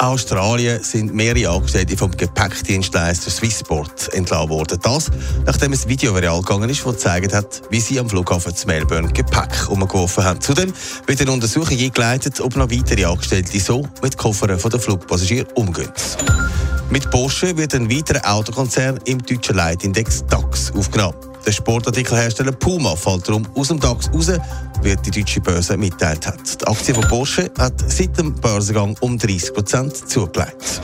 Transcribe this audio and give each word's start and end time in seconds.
Australien 0.00 0.82
sind 0.82 1.14
mehrere 1.14 1.50
Angestellte 1.50 1.94
vom 1.94 2.10
Gepäckdienstleister 2.10 3.30
Swissport 3.30 4.08
entlassen 4.14 4.48
worden. 4.48 4.78
Das, 4.82 5.10
nachdem 5.44 5.72
ein 5.72 5.88
Video 5.88 6.14
viral 6.14 6.40
gegangen 6.40 6.70
ist, 6.70 6.86
das 6.86 6.94
gezeigt 6.94 7.34
hat, 7.34 7.62
wie 7.68 7.80
sie 7.80 8.00
am 8.00 8.08
Flughafen 8.08 8.56
zu 8.56 8.66
Melbourne 8.66 9.12
Gepäck 9.12 9.68
umgeworfen 9.68 10.24
haben. 10.24 10.40
Zudem 10.40 10.72
wird 11.06 11.20
eine 11.20 11.32
Untersuchung 11.32 11.78
eingeleitet, 11.78 12.40
ob 12.40 12.56
noch 12.56 12.70
weitere 12.70 13.04
Angestellte 13.04 13.60
so 13.60 13.86
mit 14.02 14.16
Koffern 14.16 14.48
der 14.58 14.80
Flugpassagiere 14.80 15.46
umgehen. 15.54 15.92
Mit 16.88 17.10
Porsche 17.10 17.54
wird 17.58 17.74
ein 17.74 17.90
weiterer 17.90 18.34
Autokonzern 18.34 18.98
im 19.04 19.18
deutschen 19.18 19.56
Leitindex 19.56 20.24
DAX 20.26 20.72
aufgenommen. 20.72 21.29
Der 21.50 21.54
Sportartikelhersteller 21.54 22.52
Puma 22.52 22.94
fällt 22.94 23.26
darum 23.26 23.44
aus 23.56 23.66
dem 23.66 23.80
DAX 23.80 24.08
raus, 24.14 24.30
wie 24.82 24.94
die 24.94 25.10
deutsche 25.10 25.40
Börse 25.40 25.76
mitteilt 25.76 26.24
hat. 26.24 26.38
Die 26.60 26.64
Aktie 26.68 26.94
von 26.94 27.02
Porsche 27.08 27.50
hat 27.58 27.74
seit 27.88 28.16
dem 28.16 28.36
Börsengang 28.36 28.96
um 29.00 29.18
30 29.18 29.52
Prozent 29.52 30.08
zugelegt. 30.08 30.80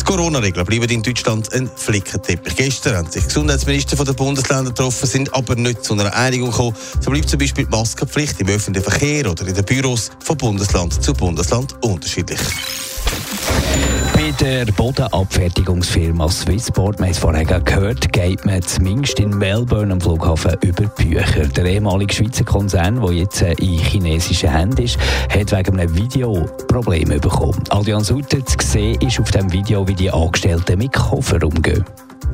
Die 0.00 0.04
Corona-Regeln 0.04 0.66
bleiben 0.66 0.90
in 0.90 1.00
Deutschland 1.00 1.52
ein 1.54 1.70
Flickenteppich. 1.76 2.56
Gestern 2.56 2.96
haben 2.96 3.08
sich 3.12 3.24
Gesundheitsminister 3.24 4.04
der 4.04 4.14
Bundesländer 4.14 4.70
getroffen, 4.70 5.06
sind 5.06 5.32
aber 5.32 5.54
nicht 5.54 5.84
zu 5.84 5.92
einer 5.92 6.12
Einigung 6.12 6.50
gekommen. 6.50 6.76
So 7.00 7.12
bleibt 7.12 7.28
zum 7.28 7.38
Beispiel 7.38 7.64
die 7.64 7.70
Maskenpflicht 7.70 8.40
im 8.40 8.48
öffentlichen 8.48 8.90
Verkehr 8.90 9.30
oder 9.30 9.46
in 9.46 9.54
den 9.54 9.64
Büros 9.64 10.10
von 10.24 10.36
Bundesland 10.38 11.00
zu 11.00 11.14
Bundesland 11.14 11.76
unterschiedlich. 11.84 12.40
Der 14.42 14.64
Bodenabfertigungsfirma 14.72 16.28
Swissport, 16.28 16.98
wir 16.98 17.04
haben 17.04 17.12
es 17.12 17.18
vorher 17.20 17.44
gehört, 17.44 18.12
geht 18.12 18.44
man 18.44 18.60
zumindest 18.60 19.20
in 19.20 19.30
Melbourne 19.30 19.92
am 19.92 20.00
Flughafen 20.00 20.56
über 20.64 20.88
Bücher. 20.88 21.46
Der 21.46 21.64
ehemalige 21.64 22.12
Schweizer 22.12 22.42
Konzern, 22.42 23.00
der 23.00 23.12
jetzt 23.12 23.40
in 23.40 23.78
chinesischen 23.78 24.50
Händen 24.50 24.82
ist, 24.82 24.98
hat 25.28 25.52
wegen 25.52 25.78
einem 25.78 25.94
Video 25.94 26.44
Probleme 26.66 27.20
bekommen. 27.20 27.62
Adrian 27.68 28.02
Sutter 28.02 28.44
zu 28.44 28.56
sehen 28.60 29.00
ist 29.00 29.20
auf 29.20 29.30
dem 29.30 29.52
Video, 29.52 29.86
wie 29.86 29.94
die 29.94 30.10
Angestellten 30.10 30.76
mit 30.76 30.92
Koffer 30.92 31.40
umgehen. 31.44 31.84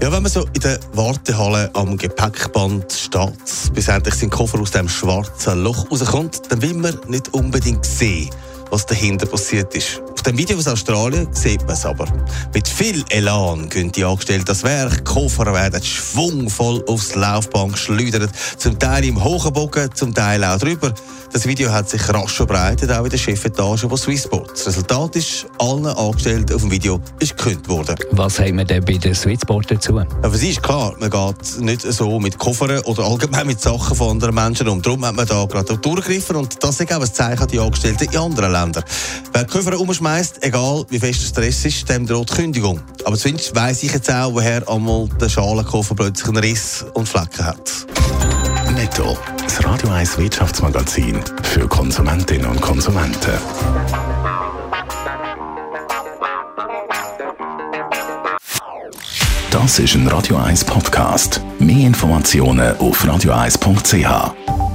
Ja, 0.00 0.10
wenn 0.10 0.22
man 0.22 0.32
so 0.32 0.46
in 0.54 0.62
der 0.62 0.80
Wartehalle 0.94 1.68
am 1.74 1.98
Gepäckband 1.98 2.90
steht, 2.90 3.74
bis 3.74 3.88
endlich 3.88 4.14
sein 4.14 4.30
Koffer 4.30 4.58
aus 4.60 4.70
dem 4.70 4.88
schwarzen 4.88 5.62
Loch 5.62 5.90
rauskommt, 5.90 6.40
dann 6.48 6.62
will 6.62 6.72
man 6.72 6.96
nicht 7.08 7.34
unbedingt 7.34 7.84
sehen, 7.84 8.30
was 8.70 8.86
dahinter 8.86 9.26
passiert 9.26 9.74
ist. 9.74 10.00
Auf 10.18 10.22
dem 10.22 10.36
Video 10.36 10.58
aus 10.58 10.66
Australien 10.66 11.28
sieht 11.32 11.60
man 11.62 11.74
es 11.74 11.86
aber. 11.86 12.04
Mit 12.52 12.66
viel 12.66 13.04
Elan 13.10 13.68
gehen 13.68 13.92
die 13.92 14.04
Angestellten 14.04 14.46
das 14.46 14.64
Werk, 14.64 15.04
Koffer 15.04 15.54
werden 15.54 15.80
schwungvoll 15.80 16.84
aufs 16.88 17.14
Laufband 17.14 17.74
geschleudert, 17.74 18.32
zum 18.56 18.76
Teil 18.80 19.04
im 19.04 19.22
hohen 19.22 19.52
Bogen, 19.52 19.88
zum 19.94 20.12
Teil 20.12 20.42
auch 20.42 20.58
drüber. 20.58 20.92
Das 21.32 21.46
Video 21.46 21.70
hat 21.70 21.88
sich 21.88 22.08
rasch 22.08 22.36
verbreitet, 22.36 22.90
auch 22.90 23.04
in 23.04 23.10
der 23.10 23.18
Chefetage 23.18 23.86
von 23.86 23.96
Swissport. 23.96 24.50
Das 24.52 24.66
Resultat 24.66 25.14
ist, 25.14 25.46
allen 25.58 25.86
Angestellten 25.86 26.54
auf 26.54 26.62
dem 26.62 26.70
Video 26.70 27.00
ist 27.20 27.36
gekündigt 27.36 27.68
worden. 27.68 27.94
Was 28.12 28.40
haben 28.40 28.56
wir 28.56 28.64
denn 28.64 28.84
bei 28.84 28.94
der 28.94 29.14
Swissport 29.14 29.70
dazu? 29.70 29.98
Aber 29.98 30.34
es 30.34 30.42
ist 30.42 30.62
klar, 30.62 30.96
man 30.98 31.10
geht 31.10 31.60
nicht 31.60 31.82
so 31.82 32.18
mit 32.18 32.38
Koffern 32.38 32.80
oder 32.80 33.04
allgemein 33.04 33.46
mit 33.46 33.60
Sachen 33.60 33.94
von 33.94 34.12
anderen 34.12 34.34
Menschen 34.34 34.68
um. 34.68 34.82
Darum 34.82 35.04
hat 35.04 35.14
man 35.14 35.26
da 35.26 35.44
gerade 35.44 35.76
durchgegriffen 35.76 36.34
und 36.34 36.62
das 36.64 36.80
ist 36.80 36.92
auch 36.92 37.00
ein 37.00 37.14
Zeichen 37.14 37.42
an 37.42 37.48
die 37.48 37.60
Angestellten 37.60 38.04
in 38.04 38.18
anderen 38.18 38.50
Ländern. 38.50 38.84
Wer 39.32 39.44
Koffer 39.44 39.78
umschmeißt, 39.78 40.07
egal 40.40 40.84
wie 40.88 40.98
fest 40.98 41.20
der 41.22 41.26
Stress 41.26 41.64
ist, 41.64 41.88
dem 41.88 42.06
droht 42.06 42.30
Kündigung. 42.30 42.80
Aber 43.04 43.16
zumindest 43.16 43.54
weiss 43.54 43.82
ich 43.82 43.92
jetzt 43.92 44.10
auch, 44.10 44.32
woher 44.32 44.66
einmal 44.68 45.08
der 45.20 45.28
Schalenkoffer 45.28 45.94
plötzlich 45.94 46.28
einen 46.28 46.38
Riss 46.38 46.84
und 46.94 47.08
Flecken 47.08 47.44
hat. 47.44 47.86
Netto. 48.74 49.18
Das 49.42 49.64
Radio 49.64 49.90
1 49.90 50.18
Wirtschaftsmagazin 50.18 51.20
für 51.42 51.66
Konsumentinnen 51.68 52.46
und 52.46 52.60
Konsumenten. 52.60 53.32
Das 59.50 59.78
ist 59.78 59.94
ein 59.94 60.06
Radio 60.08 60.36
1 60.36 60.64
Podcast. 60.64 61.40
Mehr 61.58 61.86
Informationen 61.86 62.76
auf 62.78 63.04
radio1.ch. 63.04 64.67